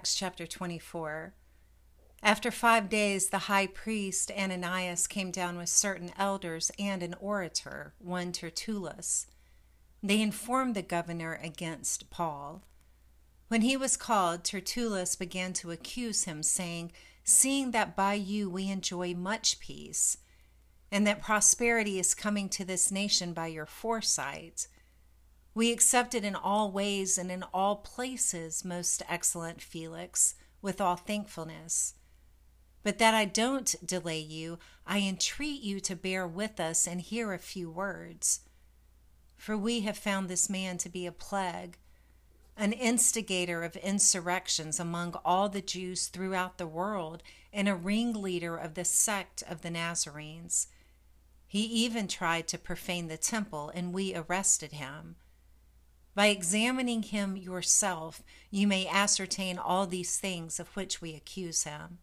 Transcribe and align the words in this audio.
Acts 0.00 0.14
chapter 0.14 0.46
24. 0.46 1.34
After 2.22 2.50
five 2.50 2.88
days, 2.88 3.28
the 3.28 3.50
high 3.50 3.66
priest 3.66 4.30
Ananias 4.34 5.06
came 5.06 5.30
down 5.30 5.58
with 5.58 5.68
certain 5.68 6.10
elders 6.16 6.70
and 6.78 7.02
an 7.02 7.14
orator, 7.20 7.92
one 7.98 8.32
Tertullus. 8.32 9.26
They 10.02 10.22
informed 10.22 10.74
the 10.74 10.80
governor 10.80 11.38
against 11.42 12.08
Paul. 12.08 12.62
When 13.48 13.60
he 13.60 13.76
was 13.76 13.98
called, 13.98 14.42
Tertullus 14.42 15.16
began 15.16 15.52
to 15.52 15.70
accuse 15.70 16.24
him, 16.24 16.42
saying, 16.42 16.92
Seeing 17.22 17.72
that 17.72 17.94
by 17.94 18.14
you 18.14 18.48
we 18.48 18.70
enjoy 18.70 19.12
much 19.12 19.60
peace, 19.60 20.16
and 20.90 21.06
that 21.06 21.20
prosperity 21.20 21.98
is 21.98 22.14
coming 22.14 22.48
to 22.48 22.64
this 22.64 22.90
nation 22.90 23.34
by 23.34 23.48
your 23.48 23.66
foresight, 23.66 24.66
we 25.54 25.72
accept 25.72 26.14
it 26.14 26.24
in 26.24 26.36
all 26.36 26.70
ways 26.70 27.18
and 27.18 27.30
in 27.30 27.42
all 27.52 27.76
places, 27.76 28.64
most 28.64 29.02
excellent 29.08 29.60
Felix, 29.60 30.34
with 30.62 30.80
all 30.80 30.96
thankfulness. 30.96 31.94
But 32.82 32.98
that 32.98 33.14
I 33.14 33.24
don't 33.24 33.74
delay 33.84 34.20
you, 34.20 34.58
I 34.86 35.00
entreat 35.00 35.60
you 35.60 35.80
to 35.80 35.96
bear 35.96 36.26
with 36.26 36.60
us 36.60 36.86
and 36.86 37.00
hear 37.00 37.32
a 37.32 37.38
few 37.38 37.70
words. 37.70 38.40
For 39.36 39.56
we 39.56 39.80
have 39.80 39.98
found 39.98 40.28
this 40.28 40.48
man 40.48 40.78
to 40.78 40.88
be 40.88 41.06
a 41.06 41.12
plague, 41.12 41.78
an 42.56 42.72
instigator 42.72 43.64
of 43.64 43.76
insurrections 43.76 44.78
among 44.78 45.14
all 45.24 45.48
the 45.48 45.62
Jews 45.62 46.08
throughout 46.08 46.58
the 46.58 46.66
world, 46.66 47.22
and 47.52 47.68
a 47.68 47.74
ringleader 47.74 48.56
of 48.56 48.74
the 48.74 48.84
sect 48.84 49.42
of 49.48 49.62
the 49.62 49.70
Nazarenes. 49.70 50.68
He 51.46 51.62
even 51.64 52.06
tried 52.06 52.46
to 52.48 52.58
profane 52.58 53.08
the 53.08 53.16
temple, 53.16 53.72
and 53.74 53.92
we 53.92 54.14
arrested 54.14 54.72
him. 54.72 55.16
By 56.14 56.26
examining 56.26 57.04
him 57.04 57.36
yourself, 57.36 58.22
you 58.50 58.66
may 58.66 58.86
ascertain 58.86 59.58
all 59.58 59.86
these 59.86 60.18
things 60.18 60.58
of 60.58 60.68
which 60.76 61.00
we 61.00 61.14
accuse 61.14 61.64
him. 61.64 61.98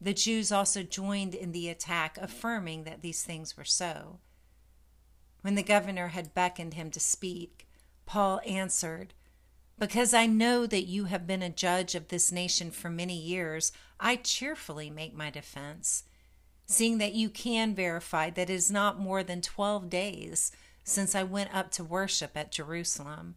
The 0.00 0.14
Jews 0.14 0.50
also 0.52 0.82
joined 0.82 1.34
in 1.34 1.52
the 1.52 1.68
attack, 1.68 2.18
affirming 2.18 2.84
that 2.84 3.02
these 3.02 3.22
things 3.22 3.56
were 3.56 3.64
so. 3.64 4.18
When 5.42 5.54
the 5.54 5.62
governor 5.62 6.08
had 6.08 6.34
beckoned 6.34 6.74
him 6.74 6.90
to 6.90 7.00
speak, 7.00 7.68
Paul 8.04 8.40
answered, 8.46 9.14
Because 9.78 10.12
I 10.12 10.26
know 10.26 10.66
that 10.66 10.86
you 10.86 11.04
have 11.04 11.26
been 11.26 11.42
a 11.42 11.50
judge 11.50 11.94
of 11.94 12.08
this 12.08 12.32
nation 12.32 12.70
for 12.70 12.90
many 12.90 13.16
years, 13.16 13.72
I 14.00 14.16
cheerfully 14.16 14.90
make 14.90 15.14
my 15.14 15.30
defense, 15.30 16.04
seeing 16.66 16.98
that 16.98 17.14
you 17.14 17.30
can 17.30 17.74
verify 17.74 18.30
that 18.30 18.50
it 18.50 18.54
is 18.54 18.70
not 18.70 18.98
more 18.98 19.22
than 19.22 19.40
twelve 19.40 19.88
days 19.88 20.50
since 20.86 21.16
I 21.16 21.24
went 21.24 21.52
up 21.52 21.72
to 21.72 21.84
worship 21.84 22.36
at 22.36 22.52
Jerusalem. 22.52 23.34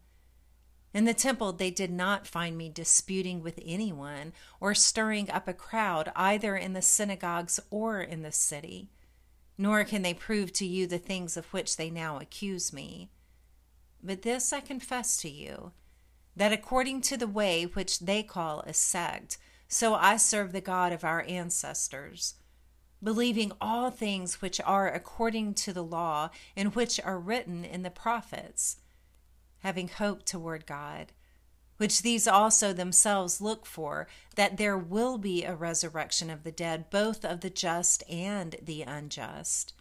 In 0.94 1.04
the 1.04 1.12
temple, 1.12 1.52
they 1.52 1.70
did 1.70 1.90
not 1.90 2.26
find 2.26 2.56
me 2.56 2.68
disputing 2.68 3.42
with 3.42 3.58
anyone 3.64 4.32
or 4.60 4.72
stirring 4.72 5.28
up 5.30 5.48
a 5.48 5.52
crowd 5.52 6.12
either 6.14 6.56
in 6.56 6.74
the 6.74 6.80
synagogues 6.80 7.58
or 7.68 8.00
in 8.00 8.22
the 8.22 8.32
city, 8.32 8.88
nor 9.58 9.82
can 9.84 10.02
they 10.02 10.14
prove 10.14 10.52
to 10.54 10.66
you 10.66 10.86
the 10.86 10.98
things 10.98 11.36
of 11.36 11.52
which 11.52 11.76
they 11.76 11.90
now 11.90 12.18
accuse 12.18 12.72
me. 12.72 13.10
But 14.02 14.22
this 14.22 14.52
I 14.52 14.60
confess 14.60 15.16
to 15.18 15.28
you, 15.28 15.72
that 16.36 16.52
according 16.52 17.00
to 17.02 17.16
the 17.16 17.28
way 17.28 17.64
which 17.64 17.98
they 17.98 18.22
call 18.22 18.60
a 18.60 18.72
sect, 18.72 19.38
so 19.66 19.94
I 19.94 20.16
serve 20.18 20.52
the 20.52 20.60
God 20.60 20.92
of 20.92 21.04
our 21.04 21.22
ancestors 21.22 22.34
believing 23.02 23.52
all 23.60 23.90
things 23.90 24.42
which 24.42 24.60
are 24.60 24.90
according 24.90 25.54
to 25.54 25.72
the 25.72 25.84
law 25.84 26.30
and 26.56 26.74
which 26.74 27.00
are 27.00 27.18
written 27.18 27.64
in 27.64 27.82
the 27.82 27.90
prophets, 27.90 28.76
having 29.60 29.88
hope 29.88 30.24
toward 30.24 30.66
God, 30.66 31.12
which 31.78 32.02
these 32.02 32.28
also 32.28 32.72
themselves 32.72 33.40
look 33.40 33.64
for, 33.64 34.06
that 34.36 34.58
there 34.58 34.76
will 34.76 35.16
be 35.16 35.44
a 35.44 35.54
resurrection 35.54 36.28
of 36.28 36.44
the 36.44 36.52
dead, 36.52 36.90
both 36.90 37.24
of 37.24 37.40
the 37.40 37.50
just 37.50 38.02
and 38.08 38.56
the 38.62 38.82
unjust. 38.82 39.72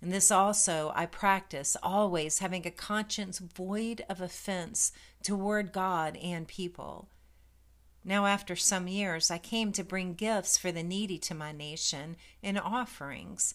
And 0.00 0.12
this 0.12 0.30
also 0.30 0.90
I 0.96 1.06
practice, 1.06 1.76
always 1.82 2.38
having 2.38 2.66
a 2.66 2.72
conscience 2.72 3.38
void 3.38 4.04
of 4.08 4.20
offense 4.20 4.90
toward 5.22 5.72
God 5.72 6.16
and 6.16 6.48
people. 6.48 7.08
Now, 8.04 8.26
after 8.26 8.56
some 8.56 8.88
years, 8.88 9.30
I 9.30 9.38
came 9.38 9.70
to 9.72 9.84
bring 9.84 10.14
gifts 10.14 10.58
for 10.58 10.72
the 10.72 10.82
needy 10.82 11.18
to 11.20 11.34
my 11.34 11.52
nation 11.52 12.16
in 12.42 12.58
offerings, 12.58 13.54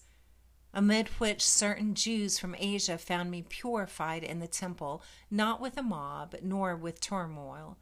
amid 0.74 1.10
which 1.20 1.46
certain 1.46 1.96
Jews 1.96 2.40
from 2.40 2.56
Asia 2.58 2.98
found 2.98 3.30
me 3.30 3.42
purified 3.42 4.24
in 4.24 4.40
the 4.40 4.48
temple, 4.48 5.04
not 5.30 5.60
with 5.60 5.78
a 5.78 5.84
mob, 5.84 6.36
nor 6.42 6.78
with 6.78 7.02
turmoil. 7.02 7.78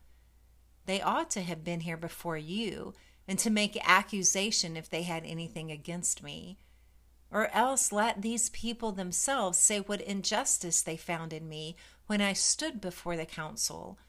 They 0.86 1.02
ought 1.02 1.30
to 1.31 1.42
have 1.42 1.64
been 1.64 1.81
here 1.81 1.98
before 1.98 2.38
you, 2.38 2.94
and 3.28 3.38
to 3.40 3.50
make 3.50 3.78
accusation 3.88 4.76
if 4.76 4.90
they 4.90 5.03
had 5.03 5.24
anything 5.24 5.72
against 5.72 6.24
me. 6.24 6.58
Or 7.32 7.47
else 7.50 7.92
let 7.92 8.22
these 8.22 8.50
people 8.50 8.92
themselves 8.92 9.58
say 9.58 9.80
what 9.80 10.02
injustice 10.02 10.82
they 10.82 10.97
found 10.97 11.34
in 11.34 11.50
me 11.50 11.76
when 12.08 12.22
I 12.22 12.34
stood 12.34 12.80
before 12.80 13.18
the 13.18 13.26
council 13.26 14.00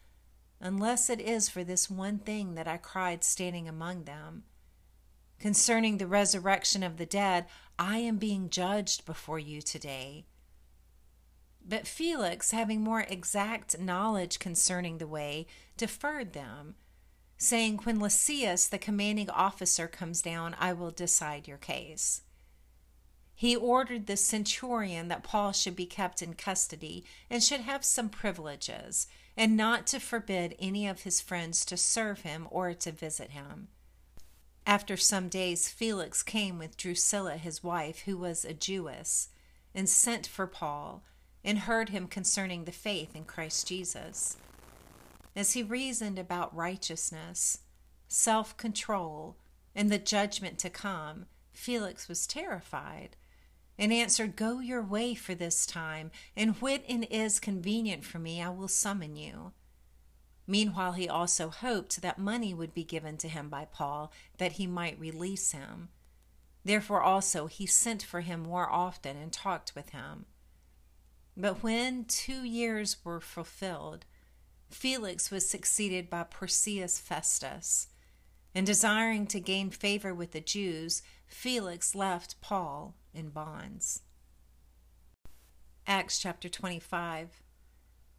unless 0.60 1.10
it 1.10 1.20
is 1.20 1.48
for 1.48 1.64
this 1.64 1.90
one 1.90 2.18
thing 2.18 2.54
that 2.54 2.68
I 2.68 2.76
cried 2.76 3.22
standing 3.24 3.68
among 3.68 4.04
them. 4.04 4.44
Concerning 5.38 5.98
the 5.98 6.06
resurrection 6.06 6.82
of 6.82 6.96
the 6.96 7.06
dead, 7.06 7.46
I 7.78 7.98
am 7.98 8.16
being 8.16 8.48
judged 8.48 9.04
before 9.04 9.38
you 9.38 9.60
today. 9.60 10.24
But 11.68 11.86
Felix, 11.86 12.52
having 12.52 12.80
more 12.80 13.00
exact 13.02 13.78
knowledge 13.78 14.38
concerning 14.38 14.98
the 14.98 15.06
way, 15.06 15.46
deferred 15.76 16.32
them, 16.32 16.76
saying, 17.36 17.80
When 17.82 17.98
Lysias, 17.98 18.68
the 18.68 18.78
commanding 18.78 19.28
officer, 19.30 19.88
comes 19.88 20.22
down, 20.22 20.54
I 20.58 20.72
will 20.72 20.92
decide 20.92 21.48
your 21.48 21.58
case. 21.58 22.22
He 23.38 23.54
ordered 23.54 24.06
the 24.06 24.16
centurion 24.16 25.08
that 25.08 25.22
Paul 25.22 25.52
should 25.52 25.76
be 25.76 25.84
kept 25.84 26.22
in 26.22 26.32
custody 26.32 27.04
and 27.28 27.44
should 27.44 27.60
have 27.60 27.84
some 27.84 28.08
privileges 28.08 29.08
and 29.36 29.58
not 29.58 29.86
to 29.88 30.00
forbid 30.00 30.56
any 30.58 30.86
of 30.86 31.02
his 31.02 31.20
friends 31.20 31.66
to 31.66 31.76
serve 31.76 32.22
him 32.22 32.48
or 32.50 32.72
to 32.72 32.90
visit 32.90 33.32
him. 33.32 33.68
After 34.66 34.96
some 34.96 35.28
days, 35.28 35.68
Felix 35.68 36.22
came 36.22 36.58
with 36.58 36.78
Drusilla, 36.78 37.36
his 37.36 37.62
wife, 37.62 38.00
who 38.00 38.16
was 38.16 38.46
a 38.46 38.54
Jewess, 38.54 39.28
and 39.74 39.86
sent 39.86 40.26
for 40.26 40.46
Paul, 40.46 41.02
and 41.44 41.58
heard 41.58 41.90
him 41.90 42.08
concerning 42.08 42.64
the 42.64 42.72
faith 42.72 43.14
in 43.14 43.24
Christ 43.24 43.68
Jesus. 43.68 44.38
As 45.36 45.52
he 45.52 45.62
reasoned 45.62 46.18
about 46.18 46.56
righteousness, 46.56 47.58
self 48.08 48.56
control, 48.56 49.36
and 49.74 49.90
the 49.90 49.98
judgment 49.98 50.58
to 50.60 50.70
come, 50.70 51.26
Felix 51.52 52.08
was 52.08 52.26
terrified 52.26 53.14
and 53.78 53.92
answered, 53.92 54.36
Go 54.36 54.60
your 54.60 54.82
way 54.82 55.14
for 55.14 55.34
this 55.34 55.66
time, 55.66 56.10
and 56.36 56.56
when 56.60 56.82
it 56.88 57.10
is 57.10 57.40
convenient 57.40 58.04
for 58.04 58.18
me, 58.18 58.40
I 58.40 58.48
will 58.48 58.68
summon 58.68 59.16
you. 59.16 59.52
Meanwhile, 60.46 60.92
he 60.92 61.08
also 61.08 61.50
hoped 61.50 62.02
that 62.02 62.18
money 62.18 62.54
would 62.54 62.72
be 62.72 62.84
given 62.84 63.16
to 63.18 63.28
him 63.28 63.48
by 63.48 63.66
Paul, 63.66 64.12
that 64.38 64.52
he 64.52 64.66
might 64.66 65.00
release 65.00 65.52
him. 65.52 65.88
Therefore, 66.64 67.02
also, 67.02 67.46
he 67.46 67.66
sent 67.66 68.02
for 68.02 68.20
him 68.20 68.40
more 68.40 68.70
often 68.70 69.16
and 69.16 69.32
talked 69.32 69.74
with 69.74 69.90
him. 69.90 70.26
But 71.36 71.62
when 71.62 72.04
two 72.04 72.44
years 72.44 73.04
were 73.04 73.20
fulfilled, 73.20 74.04
Felix 74.70 75.30
was 75.30 75.48
succeeded 75.48 76.08
by 76.08 76.24
Porcius 76.24 76.98
Festus. 76.98 77.88
And 78.54 78.66
desiring 78.66 79.26
to 79.28 79.40
gain 79.40 79.70
favor 79.70 80.14
with 80.14 80.32
the 80.32 80.40
Jews, 80.40 81.02
Felix 81.26 81.94
left 81.94 82.40
Paul 82.40 82.94
in 83.16 83.30
bonds. 83.30 84.02
Acts 85.86 86.18
chapter 86.18 86.48
25. 86.48 87.42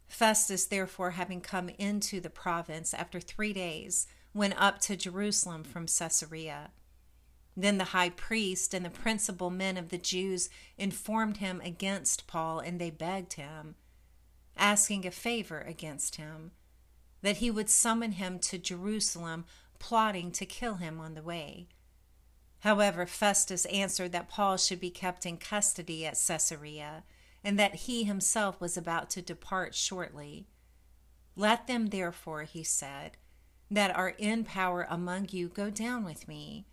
Festus, 0.08 0.64
therefore, 0.64 1.12
having 1.12 1.40
come 1.40 1.68
into 1.78 2.20
the 2.20 2.30
province 2.30 2.94
after 2.94 3.20
three 3.20 3.52
days, 3.52 4.06
went 4.32 4.54
up 4.60 4.80
to 4.80 4.96
Jerusalem 4.96 5.64
from 5.64 5.86
Caesarea. 5.86 6.70
Then 7.56 7.78
the 7.78 7.84
high 7.84 8.10
priest 8.10 8.72
and 8.72 8.84
the 8.84 8.90
principal 8.90 9.50
men 9.50 9.76
of 9.76 9.88
the 9.90 9.98
Jews 9.98 10.48
informed 10.78 11.38
him 11.38 11.60
against 11.62 12.26
Paul, 12.26 12.60
and 12.60 12.80
they 12.80 12.90
begged 12.90 13.34
him, 13.34 13.74
asking 14.56 15.06
a 15.06 15.10
favor 15.10 15.60
against 15.60 16.16
him, 16.16 16.52
that 17.20 17.38
he 17.38 17.50
would 17.50 17.68
summon 17.68 18.12
him 18.12 18.38
to 18.38 18.58
Jerusalem, 18.58 19.44
plotting 19.78 20.30
to 20.32 20.46
kill 20.46 20.76
him 20.76 21.00
on 21.00 21.14
the 21.14 21.22
way. 21.22 21.68
However, 22.60 23.06
Festus 23.06 23.64
answered 23.66 24.12
that 24.12 24.28
Paul 24.28 24.56
should 24.56 24.80
be 24.80 24.90
kept 24.90 25.24
in 25.24 25.36
custody 25.36 26.04
at 26.04 26.20
Caesarea, 26.26 27.04
and 27.44 27.58
that 27.58 27.74
he 27.74 28.04
himself 28.04 28.60
was 28.60 28.76
about 28.76 29.10
to 29.10 29.22
depart 29.22 29.74
shortly. 29.74 30.48
Let 31.36 31.66
them, 31.68 31.86
therefore, 31.86 32.42
he 32.42 32.64
said, 32.64 33.16
that 33.70 33.94
are 33.94 34.14
in 34.18 34.44
power 34.44 34.86
among 34.90 35.28
you 35.30 35.48
go 35.48 35.70
down 35.70 36.04
with 36.04 36.26
me. 36.26 36.66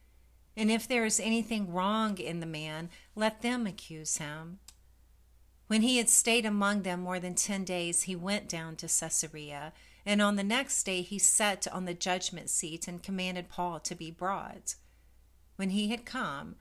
And 0.57 0.71
if 0.71 0.87
there 0.87 1.05
is 1.05 1.19
anything 1.19 1.71
wrong 1.71 2.17
in 2.17 2.39
the 2.39 2.45
man, 2.45 2.89
let 3.13 3.41
them 3.41 3.67
accuse 3.67 4.17
him. 4.17 4.59
When 5.67 5.81
he 5.81 5.97
had 5.97 6.09
stayed 6.09 6.45
among 6.45 6.83
them 6.83 7.01
more 7.01 7.19
than 7.19 7.35
ten 7.35 7.63
days, 7.63 8.03
he 8.03 8.15
went 8.15 8.47
down 8.47 8.75
to 8.77 8.87
Caesarea 8.87 9.73
And 10.05 10.21
on 10.21 10.35
the 10.35 10.43
next 10.43 10.83
day 10.83 11.01
he 11.01 11.17
sat 11.17 11.67
on 11.67 11.85
the 11.85 11.93
judgment 11.93 12.49
seat 12.49 12.87
and 12.87 13.01
commanded 13.01 13.49
Paul 13.49 13.79
to 13.81 13.95
be 13.95 14.11
brought. 14.11 14.75
When 15.55 15.69
he 15.69 15.89
had 15.89 16.05
come, 16.05 16.55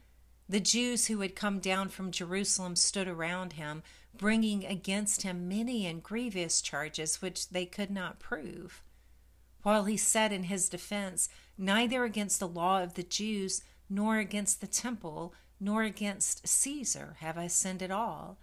the 0.48 0.60
Jews 0.60 1.06
who 1.06 1.20
had 1.20 1.34
come 1.34 1.58
down 1.58 1.88
from 1.88 2.10
Jerusalem 2.10 2.76
stood 2.76 3.08
around 3.08 3.54
him, 3.54 3.82
bringing 4.16 4.64
against 4.64 5.22
him 5.22 5.48
many 5.48 5.86
and 5.86 6.02
grievous 6.02 6.60
charges 6.60 7.22
which 7.22 7.48
they 7.48 7.66
could 7.66 7.90
not 7.90 8.20
prove. 8.20 8.82
While 9.62 9.84
he 9.84 9.96
said 9.96 10.32
in 10.32 10.44
his 10.44 10.68
defense, 10.68 11.28
Neither 11.56 12.04
against 12.04 12.40
the 12.40 12.48
law 12.48 12.82
of 12.82 12.94
the 12.94 13.02
Jews, 13.02 13.62
nor 13.88 14.18
against 14.18 14.60
the 14.60 14.66
temple, 14.66 15.34
nor 15.58 15.82
against 15.82 16.46
Caesar 16.46 17.16
have 17.20 17.38
I 17.38 17.46
sinned 17.46 17.82
at 17.82 17.90
all. 17.90 18.38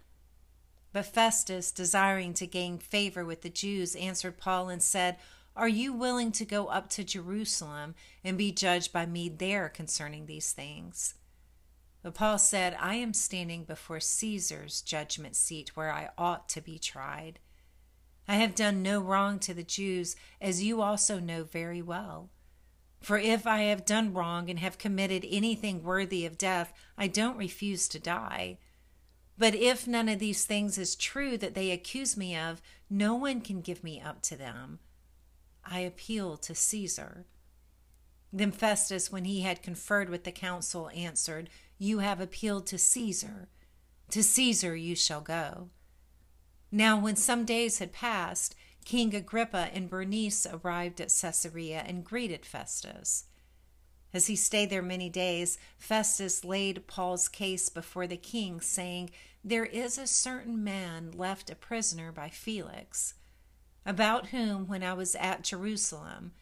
But 0.92 1.06
Festus, 1.06 1.70
desiring 1.70 2.34
to 2.34 2.46
gain 2.46 2.78
favor 2.78 3.24
with 3.24 3.42
the 3.42 3.50
Jews, 3.50 3.94
answered 3.96 4.38
Paul 4.38 4.68
and 4.68 4.82
said, 4.82 5.18
Are 5.54 5.68
you 5.68 5.92
willing 5.92 6.32
to 6.32 6.46
go 6.46 6.66
up 6.66 6.88
to 6.90 7.04
Jerusalem 7.04 7.94
and 8.24 8.38
be 8.38 8.52
judged 8.52 8.92
by 8.92 9.04
me 9.04 9.28
there 9.28 9.68
concerning 9.68 10.26
these 10.26 10.52
things? 10.52 11.14
But 12.02 12.14
Paul 12.14 12.38
said, 12.38 12.76
I 12.80 12.94
am 12.94 13.12
standing 13.12 13.64
before 13.64 14.00
Caesar's 14.00 14.80
judgment 14.80 15.36
seat 15.36 15.76
where 15.76 15.92
I 15.92 16.08
ought 16.16 16.48
to 16.50 16.60
be 16.60 16.78
tried. 16.78 17.38
I 18.26 18.36
have 18.36 18.54
done 18.54 18.82
no 18.82 19.00
wrong 19.00 19.38
to 19.40 19.52
the 19.52 19.62
Jews, 19.62 20.16
as 20.40 20.62
you 20.62 20.80
also 20.80 21.20
know 21.20 21.44
very 21.44 21.82
well. 21.82 22.30
For 23.00 23.18
if 23.18 23.46
I 23.46 23.62
have 23.62 23.84
done 23.84 24.14
wrong 24.14 24.48
and 24.48 24.58
have 24.58 24.78
committed 24.78 25.26
anything 25.28 25.82
worthy 25.82 26.24
of 26.24 26.38
death, 26.38 26.72
I 26.96 27.08
don't 27.08 27.36
refuse 27.36 27.88
to 27.88 27.98
die. 27.98 28.58
But 29.36 29.54
if 29.54 29.86
none 29.86 30.08
of 30.08 30.18
these 30.18 30.44
things 30.44 30.78
is 30.78 30.94
true 30.94 31.36
that 31.38 31.54
they 31.54 31.72
accuse 31.72 32.16
me 32.16 32.36
of, 32.36 32.62
no 32.88 33.14
one 33.14 33.40
can 33.40 33.60
give 33.60 33.82
me 33.82 34.00
up 34.00 34.22
to 34.22 34.36
them. 34.36 34.78
I 35.64 35.80
appeal 35.80 36.36
to 36.38 36.54
Caesar. 36.54 37.26
Then 38.32 38.52
Festus, 38.52 39.12
when 39.12 39.24
he 39.24 39.42
had 39.42 39.62
conferred 39.62 40.08
with 40.08 40.24
the 40.24 40.32
council, 40.32 40.90
answered, 40.94 41.50
You 41.78 41.98
have 41.98 42.20
appealed 42.20 42.66
to 42.68 42.78
Caesar. 42.78 43.48
To 44.10 44.22
Caesar 44.22 44.74
you 44.74 44.94
shall 44.94 45.20
go. 45.20 45.68
Now, 46.70 46.98
when 46.98 47.16
some 47.16 47.44
days 47.44 47.78
had 47.78 47.92
passed, 47.92 48.54
King 48.84 49.14
Agrippa 49.14 49.70
and 49.72 49.90
Bernice 49.90 50.46
arrived 50.46 51.00
at 51.00 51.14
Caesarea 51.20 51.84
and 51.86 52.04
greeted 52.04 52.46
Festus. 52.46 53.24
As 54.14 54.26
he 54.26 54.36
stayed 54.36 54.70
there 54.70 54.82
many 54.82 55.08
days, 55.08 55.58
Festus 55.78 56.44
laid 56.44 56.86
Paul's 56.86 57.28
case 57.28 57.68
before 57.68 58.06
the 58.06 58.16
king, 58.16 58.60
saying, 58.60 59.10
There 59.44 59.64
is 59.64 59.96
a 59.96 60.06
certain 60.06 60.62
man 60.62 61.12
left 61.12 61.50
a 61.50 61.54
prisoner 61.54 62.12
by 62.12 62.28
Felix, 62.28 63.14
about 63.84 64.28
whom, 64.28 64.66
when 64.66 64.82
I 64.82 64.94
was 64.94 65.14
at 65.16 65.44
Jerusalem, 65.44 66.32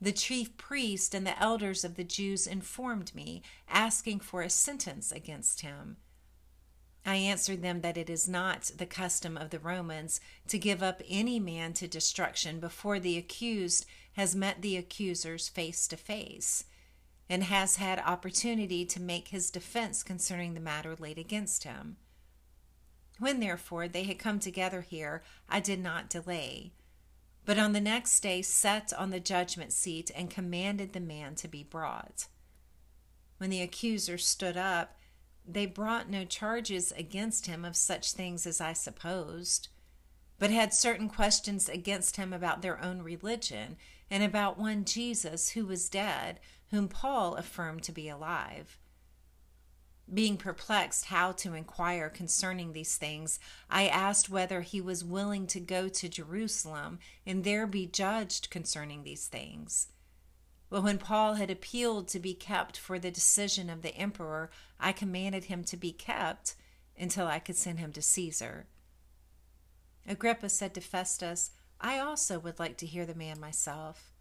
the 0.00 0.12
chief 0.12 0.56
priest 0.56 1.14
and 1.14 1.26
the 1.26 1.40
elders 1.40 1.84
of 1.84 1.96
the 1.96 2.04
Jews 2.04 2.46
informed 2.46 3.14
me, 3.14 3.42
asking 3.68 4.20
for 4.20 4.42
a 4.42 4.50
sentence 4.50 5.12
against 5.12 5.60
him. 5.60 5.98
I 7.04 7.16
answered 7.16 7.62
them 7.62 7.80
that 7.80 7.96
it 7.96 8.10
is 8.10 8.28
not 8.28 8.70
the 8.76 8.86
custom 8.86 9.36
of 9.36 9.50
the 9.50 9.58
Romans 9.58 10.20
to 10.48 10.58
give 10.58 10.82
up 10.82 11.02
any 11.08 11.38
man 11.38 11.72
to 11.74 11.88
destruction 11.88 12.60
before 12.60 12.98
the 12.98 13.16
accused 13.16 13.86
has 14.12 14.34
met 14.34 14.60
the 14.60 14.76
accusers 14.76 15.48
face 15.48 15.86
to 15.88 15.96
face 15.96 16.64
and 17.28 17.44
has 17.44 17.76
had 17.76 17.98
opportunity 18.00 18.84
to 18.84 19.00
make 19.00 19.28
his 19.28 19.50
defense 19.50 20.02
concerning 20.02 20.54
the 20.54 20.60
matter 20.60 20.96
laid 20.98 21.16
against 21.16 21.64
him. 21.64 21.96
When 23.18 23.40
therefore 23.40 23.86
they 23.86 24.04
had 24.04 24.18
come 24.18 24.40
together 24.40 24.80
here, 24.80 25.22
I 25.48 25.60
did 25.60 25.80
not 25.80 26.10
delay, 26.10 26.72
but 27.44 27.58
on 27.58 27.72
the 27.72 27.80
next 27.80 28.20
day 28.20 28.42
sat 28.42 28.92
on 28.92 29.10
the 29.10 29.20
judgment 29.20 29.72
seat 29.72 30.10
and 30.14 30.30
commanded 30.30 30.92
the 30.92 31.00
man 31.00 31.34
to 31.36 31.48
be 31.48 31.62
brought. 31.62 32.26
When 33.38 33.50
the 33.50 33.62
accusers 33.62 34.26
stood 34.26 34.56
up, 34.56 34.96
they 35.46 35.66
brought 35.66 36.10
no 36.10 36.24
charges 36.24 36.92
against 36.92 37.46
him 37.46 37.64
of 37.64 37.76
such 37.76 38.12
things 38.12 38.46
as 38.46 38.60
I 38.60 38.72
supposed, 38.72 39.68
but 40.38 40.50
had 40.50 40.74
certain 40.74 41.08
questions 41.08 41.68
against 41.68 42.16
him 42.16 42.32
about 42.32 42.62
their 42.62 42.82
own 42.82 43.02
religion 43.02 43.76
and 44.10 44.22
about 44.22 44.58
one 44.58 44.84
Jesus 44.84 45.50
who 45.50 45.66
was 45.66 45.88
dead, 45.88 46.40
whom 46.70 46.88
Paul 46.88 47.36
affirmed 47.36 47.82
to 47.84 47.92
be 47.92 48.08
alive. 48.08 48.79
Being 50.12 50.36
perplexed 50.36 51.06
how 51.06 51.32
to 51.32 51.54
inquire 51.54 52.10
concerning 52.10 52.72
these 52.72 52.96
things, 52.96 53.38
I 53.70 53.86
asked 53.86 54.28
whether 54.28 54.62
he 54.62 54.80
was 54.80 55.04
willing 55.04 55.46
to 55.48 55.60
go 55.60 55.88
to 55.88 56.08
Jerusalem 56.08 56.98
and 57.24 57.44
there 57.44 57.66
be 57.66 57.86
judged 57.86 58.50
concerning 58.50 59.04
these 59.04 59.28
things. 59.28 59.88
But 60.68 60.82
when 60.82 60.98
Paul 60.98 61.34
had 61.34 61.50
appealed 61.50 62.08
to 62.08 62.18
be 62.18 62.34
kept 62.34 62.76
for 62.76 62.98
the 62.98 63.10
decision 63.10 63.70
of 63.70 63.82
the 63.82 63.94
emperor, 63.94 64.50
I 64.78 64.92
commanded 64.92 65.44
him 65.44 65.62
to 65.64 65.76
be 65.76 65.92
kept 65.92 66.54
until 66.98 67.26
I 67.26 67.38
could 67.38 67.56
send 67.56 67.78
him 67.78 67.92
to 67.92 68.02
Caesar. 68.02 68.66
Agrippa 70.06 70.48
said 70.48 70.74
to 70.74 70.80
Festus, 70.80 71.52
I 71.80 71.98
also 71.98 72.38
would 72.38 72.58
like 72.58 72.76
to 72.78 72.86
hear 72.86 73.06
the 73.06 73.14
man 73.14 73.40
myself. 73.40 74.12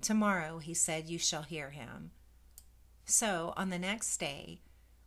Tomorrow, 0.00 0.58
he 0.58 0.74
said, 0.74 1.08
you 1.08 1.18
shall 1.18 1.42
hear 1.42 1.70
him. 1.70 2.10
So, 3.04 3.52
on 3.56 3.70
the 3.70 3.78
next 3.78 4.18
day, 4.18 4.60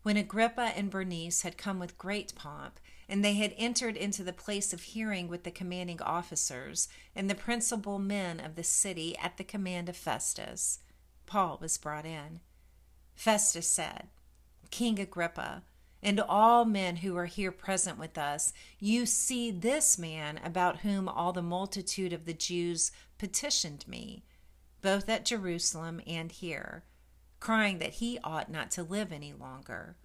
when 0.04 0.18
Agrippa 0.18 0.74
and 0.76 0.90
Bernice 0.90 1.42
had 1.42 1.58
come 1.58 1.80
with 1.80 1.98
great 1.98 2.34
pomp, 2.36 2.80
and 3.10 3.24
they 3.24 3.34
had 3.34 3.54
entered 3.58 3.96
into 3.96 4.24
the 4.24 4.34
place 4.34 4.74
of 4.74 4.82
hearing 4.82 5.28
with 5.28 5.44
the 5.44 5.52
commanding 5.52 6.02
officers 6.02 6.88
and 7.16 7.30
the 7.30 7.36
principal 7.36 8.00
men 8.00 8.40
of 8.40 8.56
the 8.56 8.64
city 8.64 9.18
at 9.18 9.38
the 9.38 9.44
command 9.44 9.90
of 9.90 9.96
Festus. 9.96 10.80
Paul 11.26 11.58
was 11.62 11.78
brought 11.78 12.06
in. 12.06 12.42
Festus 13.16 13.70
said, 13.70 14.08
King 14.72 15.00
Agrippa, 15.00 15.64
and 16.04 16.20
all 16.20 16.64
men 16.64 16.98
who 16.98 17.18
are 17.18 17.26
here 17.26 17.52
present 17.52 17.98
with 17.98 18.18
us, 18.18 18.54
you 18.80 19.06
see 19.06 19.50
this 19.52 19.98
man 19.98 20.40
about 20.44 20.80
whom 20.80 21.10
all 21.10 21.34
the 21.34 21.42
multitude 21.42 22.14
of 22.14 22.26
the 22.26 22.34
Jews 22.34 22.92
petitioned 23.18 23.88
me, 23.88 24.24
both 24.82 25.10
at 25.10 25.26
Jerusalem 25.26 26.02
and 26.06 26.32
here, 26.32 26.84
crying 27.40 27.80
that 27.80 27.96
he 27.96 28.20
ought 28.24 28.52
not 28.52 28.72
to 28.72 28.84
live 28.84 29.12
any 29.12 29.34
longer. 29.34 29.96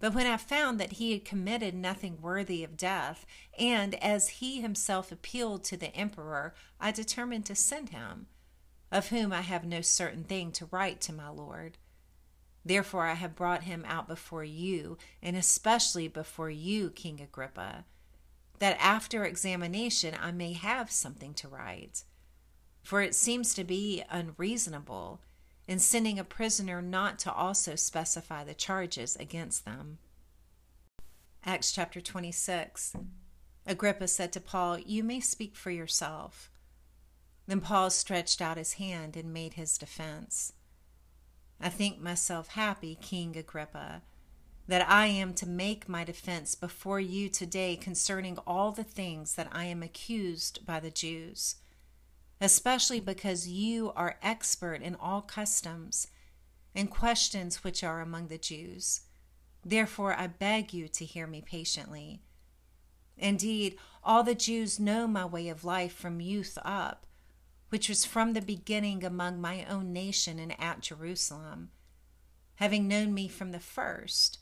But 0.00 0.14
when 0.14 0.26
I 0.26 0.36
found 0.36 0.78
that 0.78 0.92
he 0.92 1.12
had 1.12 1.24
committed 1.24 1.74
nothing 1.74 2.20
worthy 2.20 2.62
of 2.62 2.76
death, 2.76 3.26
and 3.58 3.94
as 3.96 4.28
he 4.28 4.60
himself 4.60 5.10
appealed 5.10 5.64
to 5.64 5.76
the 5.76 5.94
emperor, 5.94 6.54
I 6.78 6.92
determined 6.92 7.46
to 7.46 7.56
send 7.56 7.88
him, 7.88 8.28
of 8.92 9.08
whom 9.08 9.32
I 9.32 9.40
have 9.40 9.64
no 9.64 9.80
certain 9.80 10.24
thing 10.24 10.52
to 10.52 10.68
write 10.70 11.00
to 11.02 11.12
my 11.12 11.28
lord. 11.28 11.78
Therefore 12.64 13.06
I 13.06 13.14
have 13.14 13.34
brought 13.34 13.64
him 13.64 13.84
out 13.86 14.06
before 14.06 14.44
you, 14.44 14.98
and 15.22 15.36
especially 15.36 16.06
before 16.06 16.50
you, 16.50 16.90
King 16.90 17.20
Agrippa, 17.20 17.84
that 18.60 18.76
after 18.80 19.24
examination 19.24 20.14
I 20.20 20.30
may 20.32 20.52
have 20.52 20.90
something 20.90 21.34
to 21.34 21.48
write. 21.48 22.04
For 22.82 23.02
it 23.02 23.14
seems 23.14 23.52
to 23.54 23.64
be 23.64 24.04
unreasonable 24.10 25.20
in 25.68 25.78
sending 25.78 26.18
a 26.18 26.24
prisoner 26.24 26.80
not 26.80 27.18
to 27.18 27.32
also 27.32 27.76
specify 27.76 28.42
the 28.42 28.54
charges 28.54 29.14
against 29.16 29.66
them. 29.66 29.98
Acts 31.44 31.70
chapter 31.72 32.00
26. 32.00 32.96
Agrippa 33.66 34.08
said 34.08 34.32
to 34.32 34.40
Paul, 34.40 34.78
You 34.78 35.04
may 35.04 35.20
speak 35.20 35.54
for 35.54 35.70
yourself. 35.70 36.50
Then 37.46 37.60
Paul 37.60 37.90
stretched 37.90 38.40
out 38.40 38.56
his 38.56 38.74
hand 38.74 39.14
and 39.14 39.32
made 39.32 39.54
his 39.54 39.76
defense. 39.76 40.54
I 41.60 41.68
think 41.68 42.00
myself 42.00 42.48
happy, 42.48 42.96
King 43.00 43.36
Agrippa, 43.36 44.02
that 44.66 44.88
I 44.88 45.06
am 45.06 45.34
to 45.34 45.46
make 45.46 45.88
my 45.88 46.02
defense 46.02 46.54
before 46.54 47.00
you 47.00 47.28
today 47.28 47.76
concerning 47.76 48.38
all 48.46 48.72
the 48.72 48.84
things 48.84 49.34
that 49.34 49.48
I 49.52 49.64
am 49.64 49.82
accused 49.82 50.64
by 50.64 50.80
the 50.80 50.90
Jews 50.90 51.56
especially 52.40 53.00
because 53.00 53.48
you 53.48 53.92
are 53.96 54.18
expert 54.22 54.82
in 54.82 54.94
all 54.94 55.22
customs 55.22 56.06
and 56.74 56.90
questions 56.90 57.64
which 57.64 57.82
are 57.82 58.00
among 58.00 58.28
the 58.28 58.38
Jews. 58.38 59.02
Therefore, 59.64 60.14
I 60.14 60.28
beg 60.28 60.72
you 60.72 60.88
to 60.88 61.04
hear 61.04 61.26
me 61.26 61.42
patiently. 61.42 62.22
Indeed, 63.16 63.76
all 64.04 64.22
the 64.22 64.34
Jews 64.34 64.78
know 64.78 65.08
my 65.08 65.24
way 65.24 65.48
of 65.48 65.64
life 65.64 65.92
from 65.92 66.20
youth 66.20 66.56
up, 66.64 67.06
which 67.70 67.88
was 67.88 68.04
from 68.04 68.32
the 68.32 68.40
beginning 68.40 69.04
among 69.04 69.40
my 69.40 69.64
own 69.64 69.92
nation 69.92 70.38
and 70.38 70.58
at 70.60 70.80
Jerusalem, 70.80 71.70
having 72.56 72.86
known 72.86 73.12
me 73.12 73.28
from 73.28 73.50
the 73.50 73.60
first, 73.60 74.38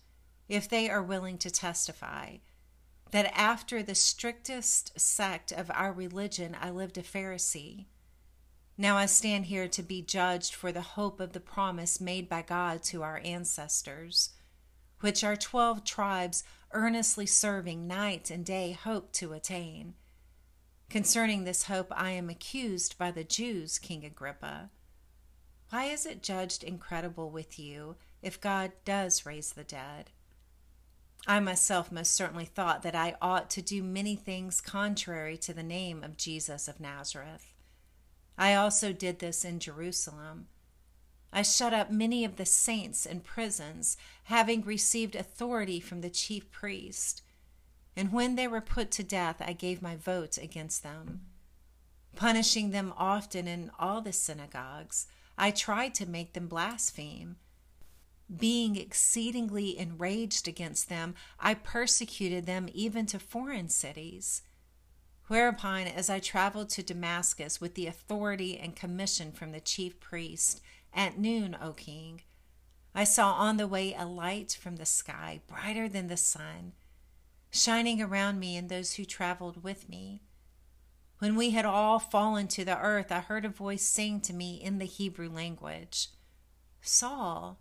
if 0.48 0.68
they 0.68 0.90
are 0.90 1.02
willing 1.02 1.38
to 1.38 1.50
testify 1.50 2.36
that 3.10 3.32
after 3.38 3.82
the 3.82 3.94
strictest 3.94 4.98
sect 4.98 5.52
of 5.52 5.70
our 5.70 5.92
religion 5.92 6.56
I 6.60 6.70
lived 6.70 6.98
a 6.98 7.02
Pharisee. 7.02 7.86
Now 8.76 8.96
I 8.96 9.06
stand 9.06 9.46
here 9.46 9.68
to 9.68 9.82
be 9.82 10.02
judged 10.02 10.54
for 10.54 10.70
the 10.72 10.82
hope 10.82 11.20
of 11.20 11.32
the 11.32 11.40
promise 11.40 12.00
made 12.00 12.28
by 12.28 12.42
God 12.42 12.82
to 12.84 13.02
our 13.02 13.20
ancestors, 13.24 14.30
which 15.00 15.24
our 15.24 15.36
twelve 15.36 15.84
tribes, 15.84 16.44
earnestly 16.72 17.26
serving 17.26 17.86
night 17.86 18.30
and 18.30 18.44
day, 18.44 18.72
hope 18.72 19.12
to 19.12 19.32
attain. 19.32 19.94
Concerning 20.90 21.44
this 21.44 21.64
hope, 21.64 21.92
I 21.96 22.10
am 22.10 22.28
accused 22.28 22.98
by 22.98 23.10
the 23.10 23.24
Jews, 23.24 23.78
King 23.78 24.04
Agrippa. 24.04 24.70
Why 25.70 25.86
is 25.86 26.06
it 26.06 26.22
judged 26.22 26.62
incredible 26.62 27.30
with 27.30 27.58
you 27.58 27.96
if 28.22 28.40
God 28.40 28.72
does 28.84 29.26
raise 29.26 29.52
the 29.52 29.64
dead? 29.64 30.10
I 31.26 31.40
myself 31.40 31.90
most 31.90 32.14
certainly 32.14 32.44
thought 32.44 32.82
that 32.82 32.94
I 32.94 33.16
ought 33.20 33.50
to 33.50 33.62
do 33.62 33.82
many 33.82 34.14
things 34.14 34.60
contrary 34.60 35.36
to 35.38 35.52
the 35.52 35.62
name 35.62 36.04
of 36.04 36.16
Jesus 36.16 36.68
of 36.68 36.78
Nazareth. 36.78 37.52
I 38.38 38.54
also 38.54 38.92
did 38.92 39.18
this 39.18 39.44
in 39.44 39.58
Jerusalem. 39.58 40.46
I 41.32 41.42
shut 41.42 41.74
up 41.74 41.90
many 41.90 42.24
of 42.24 42.36
the 42.36 42.46
saints 42.46 43.04
in 43.04 43.20
prisons, 43.20 43.96
having 44.24 44.62
received 44.62 45.16
authority 45.16 45.80
from 45.80 46.00
the 46.00 46.10
chief 46.10 46.50
priest. 46.52 47.22
And 47.96 48.12
when 48.12 48.36
they 48.36 48.46
were 48.46 48.60
put 48.60 48.90
to 48.92 49.02
death, 49.02 49.42
I 49.44 49.52
gave 49.52 49.82
my 49.82 49.96
vote 49.96 50.38
against 50.38 50.82
them. 50.82 51.22
Punishing 52.14 52.70
them 52.70 52.94
often 52.96 53.48
in 53.48 53.70
all 53.78 54.00
the 54.00 54.12
synagogues, 54.12 55.06
I 55.36 55.50
tried 55.50 55.94
to 55.94 56.06
make 56.06 56.34
them 56.34 56.46
blaspheme. 56.46 57.36
Being 58.36 58.76
exceedingly 58.76 59.78
enraged 59.78 60.48
against 60.48 60.88
them, 60.88 61.14
I 61.38 61.54
persecuted 61.54 62.46
them 62.46 62.68
even 62.72 63.06
to 63.06 63.18
foreign 63.18 63.68
cities. 63.68 64.42
Whereupon, 65.28 65.86
as 65.86 66.08
I 66.10 66.20
traveled 66.20 66.68
to 66.70 66.82
Damascus 66.82 67.60
with 67.60 67.74
the 67.74 67.86
authority 67.86 68.58
and 68.58 68.76
commission 68.76 69.32
from 69.32 69.52
the 69.52 69.60
chief 69.60 69.98
priest, 70.00 70.60
at 70.92 71.18
noon, 71.18 71.56
O 71.60 71.72
king, 71.72 72.22
I 72.94 73.04
saw 73.04 73.32
on 73.32 73.56
the 73.56 73.68
way 73.68 73.94
a 73.94 74.06
light 74.06 74.56
from 74.60 74.76
the 74.76 74.86
sky, 74.86 75.40
brighter 75.46 75.88
than 75.88 76.06
the 76.06 76.16
sun 76.16 76.72
shining 77.56 78.02
around 78.02 78.38
me 78.38 78.56
and 78.56 78.68
those 78.68 78.94
who 78.94 79.04
traveled 79.04 79.62
with 79.62 79.88
me. 79.88 80.22
When 81.18 81.36
we 81.36 81.50
had 81.50 81.64
all 81.64 81.98
fallen 81.98 82.46
to 82.48 82.64
the 82.64 82.78
earth, 82.78 83.10
I 83.10 83.20
heard 83.20 83.44
a 83.44 83.50
voice 83.50 83.82
saying 83.82 84.20
to 84.22 84.34
me 84.34 84.60
in 84.62 84.78
the 84.78 84.84
Hebrew 84.84 85.30
language, 85.30 86.08
Saul, 86.82 87.58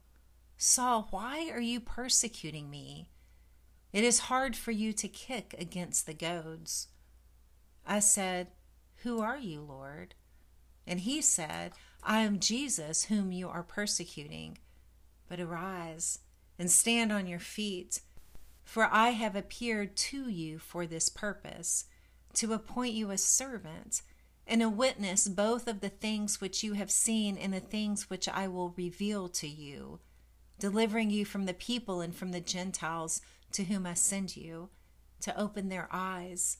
Saul, 0.57 1.07
why 1.11 1.49
are 1.49 1.59
you 1.59 1.79
persecuting 1.79 2.69
me? 2.69 3.09
It 3.91 4.03
is 4.03 4.19
hard 4.19 4.55
for 4.55 4.71
you 4.71 4.93
to 4.93 5.07
kick 5.07 5.55
against 5.57 6.05
the 6.05 6.13
goads. 6.13 6.87
I 7.85 7.99
said, 7.99 8.47
Who 9.03 9.21
are 9.21 9.37
you, 9.37 9.61
Lord? 9.61 10.15
And 10.87 11.01
he 11.01 11.21
said, 11.21 11.73
I 12.03 12.19
am 12.19 12.39
Jesus, 12.39 13.05
whom 13.05 13.31
you 13.31 13.49
are 13.49 13.63
persecuting. 13.63 14.57
But 15.27 15.39
arise 15.39 16.19
and 16.59 16.69
stand 16.69 17.11
on 17.11 17.27
your 17.27 17.39
feet 17.39 18.01
for 18.65 18.89
I 18.91 19.11
have 19.11 19.35
appeared 19.35 19.95
to 19.95 20.27
you 20.27 20.59
for 20.59 20.85
this 20.85 21.07
purpose, 21.07 21.85
to 22.33 22.51
appoint 22.51 22.93
you 22.93 23.11
a 23.11 23.17
servant 23.17 24.01
and 24.47 24.61
a 24.61 24.69
witness 24.69 25.27
both 25.27 25.67
of 25.67 25.79
the 25.79 25.89
things 25.89 26.41
which 26.41 26.63
you 26.63 26.73
have 26.73 26.91
seen 26.91 27.37
and 27.37 27.53
the 27.53 27.59
things 27.59 28.09
which 28.09 28.27
I 28.27 28.47
will 28.47 28.73
reveal 28.75 29.29
to 29.29 29.47
you, 29.47 29.99
delivering 30.59 31.09
you 31.09 31.25
from 31.25 31.45
the 31.45 31.53
people 31.53 32.01
and 32.01 32.15
from 32.15 32.31
the 32.31 32.39
Gentiles 32.39 33.21
to 33.51 33.65
whom 33.65 33.85
I 33.85 33.93
send 33.93 34.35
you, 34.35 34.69
to 35.21 35.39
open 35.39 35.69
their 35.69 35.87
eyes, 35.91 36.57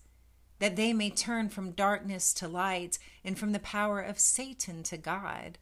that 0.59 0.75
they 0.75 0.93
may 0.93 1.09
turn 1.09 1.49
from 1.49 1.71
darkness 1.71 2.33
to 2.35 2.47
light 2.47 2.97
and 3.23 3.37
from 3.37 3.51
the 3.51 3.59
power 3.59 3.99
of 3.99 4.19
Satan 4.19 4.83
to 4.83 4.97
God, 4.97 5.57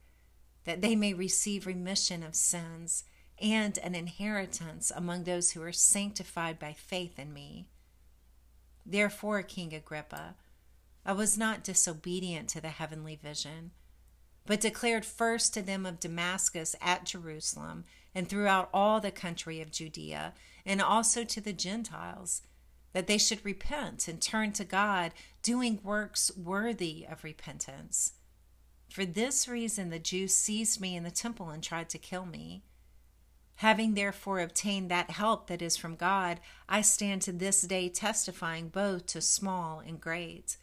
that 0.66 0.82
they 0.82 0.96
may 0.96 1.14
receive 1.14 1.66
remission 1.66 2.24
of 2.24 2.36
sins 2.36 3.04
and 3.42 3.78
an 3.80 3.96
inheritance 3.96 4.92
among 4.96 5.24
those 5.24 5.52
who 5.52 5.62
are 5.62 5.72
sanctified 5.72 6.60
by 6.60 6.74
faith 6.74 7.18
in 7.18 7.34
me. 7.34 7.68
Therefore, 8.86 9.42
King 9.42 9.74
Agrippa, 9.74 10.36
I 11.06 11.14
was 11.14 11.38
not 11.38 11.64
disobedient 11.64 12.48
to 12.50 12.62
the 12.62 12.70
heavenly 12.70 13.16
vision, 13.16 13.72
but 14.46 14.62
declared 14.62 15.06
first 15.06 15.54
to 15.54 15.62
them 15.62 15.86
of 15.86 16.00
Damascus 16.00 16.76
at 16.82 17.06
Jerusalem 17.06 17.86
and 18.14 18.28
throughout 18.28 18.70
all 18.74 19.00
the 19.00 19.12
country 19.12 19.62
of 19.62 19.72
Judea, 19.72 20.34
and 20.66 20.82
also 20.82 21.24
to 21.24 21.42
the 21.42 21.54
Gentiles, 21.54 22.42
that 22.94 23.08
they 23.08 23.18
should 23.18 23.44
repent 23.44 24.08
and 24.08 24.22
turn 24.22 24.52
to 24.54 24.64
God, 24.64 25.14
doing 25.42 25.80
works 25.84 26.32
worthy 26.38 27.06
of 27.10 27.24
repentance. 27.24 28.14
For 28.90 29.06
this 29.06 29.48
reason, 29.48 29.90
the 29.90 29.98
Jews 29.98 30.36
seized 30.36 30.80
me 30.80 30.96
in 30.96 31.04
the 31.04 31.10
temple 31.10 31.50
and 31.50 31.64
tried 31.64 31.90
to 31.90 31.98
kill 31.98 32.26
me. 32.26 32.64
Having 33.56 33.96
therefore 33.96 34.40
obtained 34.40 34.92
that 34.92 35.12
help 35.12 35.48
that 35.48 35.62
is 35.62 35.78
from 35.78 35.96
God, 35.96 36.40
I 36.70 36.82
stand 36.82 37.24
to 37.24 37.32
this 37.32 37.62
day 37.62 37.90
testifying 37.90 38.70
both 38.70 39.08
to 39.08 39.22
small 39.22 39.80
and 39.80 40.00
great, 40.00 40.58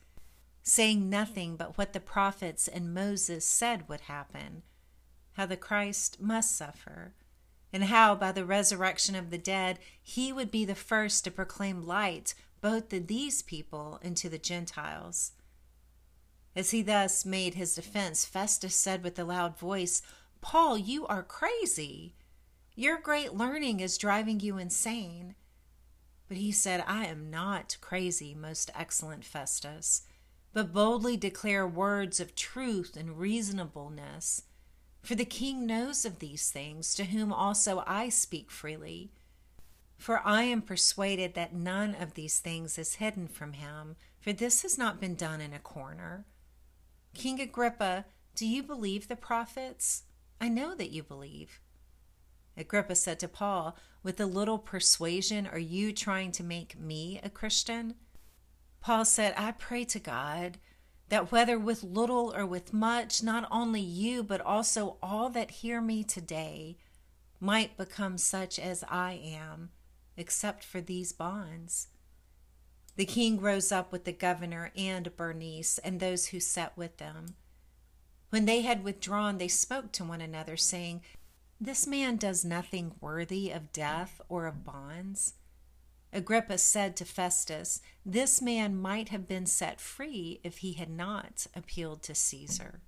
saying 0.63 1.09
nothing 1.09 1.57
but 1.57 1.79
what 1.79 1.93
the 1.93 2.01
prophets 2.01 2.69
and 2.69 2.95
Moses 2.95 3.45
said 3.45 3.89
would 3.89 4.03
happen 4.03 4.63
how 5.35 5.47
the 5.47 5.57
Christ 5.57 6.21
must 6.21 6.57
suffer, 6.57 7.15
and 7.73 7.85
how 7.85 8.15
by 8.15 8.33
the 8.33 8.45
resurrection 8.45 9.15
of 9.15 9.31
the 9.31 9.39
dead 9.39 9.79
he 10.03 10.33
would 10.33 10.51
be 10.51 10.65
the 10.65 10.75
first 10.75 11.25
to 11.25 11.31
proclaim 11.31 11.87
light 11.87 12.35
both 12.61 12.89
to 12.91 13.01
these 13.01 13.41
people 13.41 13.99
and 14.03 14.17
to 14.17 14.29
the 14.29 14.39
Gentiles. 14.39 15.33
As 16.55 16.73
he 16.73 16.83
thus 16.83 17.25
made 17.25 17.55
his 17.55 17.75
defense, 17.75 18.25
Festus 18.25 18.75
said 18.75 19.03
with 19.03 19.19
a 19.19 19.25
loud 19.25 19.57
voice, 19.57 20.03
Paul, 20.41 20.77
you 20.77 21.07
are 21.07 21.23
crazy. 21.23 22.17
Your 22.75 22.99
great 22.99 23.33
learning 23.33 23.81
is 23.81 23.97
driving 23.97 24.41
you 24.41 24.59
insane. 24.59 25.37
But 26.29 26.37
he 26.37 26.53
said, 26.53 26.85
I 26.87 27.07
am 27.07 27.31
not 27.31 27.77
crazy, 27.81 28.35
most 28.35 28.71
excellent 28.75 29.25
Festus, 29.25 30.03
but 30.53 30.73
boldly 30.73 31.17
declare 31.17 31.67
words 31.67 32.21
of 32.21 32.35
truth 32.35 32.97
and 32.97 33.19
reasonableness. 33.19 34.43
For 35.03 35.15
the 35.15 35.25
king 35.25 35.67
knows 35.67 36.05
of 36.05 36.19
these 36.19 36.51
things, 36.51 36.95
to 36.95 37.05
whom 37.05 37.33
also 37.33 37.83
I 37.87 38.09
speak 38.09 38.51
freely. 38.51 39.13
For 39.97 40.21
I 40.25 40.43
am 40.43 40.63
persuaded 40.63 41.35
that 41.35 41.55
none 41.55 41.95
of 41.95 42.15
these 42.15 42.39
things 42.39 42.79
is 42.79 42.95
hidden 42.95 43.29
from 43.29 43.55
him, 43.55 43.97
for 44.21 44.33
this 44.33 44.63
has 44.63 44.77
not 44.77 45.01
been 45.01 45.15
done 45.15 45.41
in 45.41 45.53
a 45.53 45.59
corner. 45.59 46.27
King 47.15 47.41
Agrippa, 47.41 48.07
do 48.35 48.47
you 48.47 48.63
believe 48.63 49.09
the 49.09 49.17
prophets? 49.17 50.05
I 50.41 50.49
know 50.49 50.75
that 50.75 50.91
you 50.91 51.03
believe. 51.03 51.61
Agrippa 52.57 52.95
said 52.95 53.19
to 53.21 53.29
Paul, 53.29 53.77
With 54.03 54.21
a 54.21 54.27
little 54.27 54.59
persuasion, 54.59 55.47
are 55.47 55.59
you 55.59 55.93
trying 55.93 56.33
to 56.33 56.43
make 56.43 56.79
me 56.79 57.21
a 57.23 57.31
Christian? 57.31 57.95
Paul 58.81 59.05
said, 59.05 59.35
I 59.37 59.53
pray 59.53 59.85
to 59.85 59.99
God 59.99 60.59
that 61.09 61.33
whether 61.33 61.59
with 61.59 61.83
little 61.83 62.33
or 62.35 62.47
with 62.47 62.73
much, 62.73 63.23
not 63.23 63.47
only 63.51 63.81
you, 63.81 64.23
but 64.23 64.41
also 64.41 64.97
all 65.03 65.29
that 65.31 65.51
hear 65.51 65.81
me 65.81 66.05
today 66.05 66.77
might 67.41 67.77
become 67.77 68.17
such 68.17 68.59
as 68.59 68.85
I 68.89 69.13
am, 69.13 69.71
except 70.17 70.65
for 70.65 70.81
these 70.81 71.13
bonds. 71.13 71.89
The 72.97 73.05
king 73.05 73.41
rose 73.41 73.73
up 73.73 73.93
with 73.93 74.05
the 74.05 74.13
governor 74.13 74.73
and 74.77 75.15
Bernice 75.17 75.79
and 75.79 75.99
those 75.99 76.27
who 76.27 76.41
sat 76.41 76.77
with 76.77 76.99
them. 76.99 77.35
When 78.31 78.45
they 78.45 78.61
had 78.61 78.85
withdrawn, 78.85 79.39
they 79.39 79.49
spoke 79.49 79.91
to 79.93 80.05
one 80.05 80.21
another, 80.21 80.57
saying, 80.57 81.03
this 81.63 81.87
man 81.87 82.17
does 82.17 82.43
nothing 82.43 82.95
worthy 83.03 83.51
of 83.51 83.71
death 83.71 84.21
or 84.31 84.47
of 84.47 84.65
bonds. 84.65 85.35
Agrippa 86.13 86.59
said 86.59 86.97
to 86.97 87.05
Festus, 87.05 87.81
This 88.05 88.43
man 88.43 88.81
might 88.81 89.11
have 89.11 89.29
been 89.29 89.47
set 89.47 89.81
free 89.81 90.41
if 90.43 90.59
he 90.59 90.73
had 90.73 90.91
not 90.91 91.47
appealed 91.55 92.03
to 92.03 92.15
Caesar. 92.15 92.81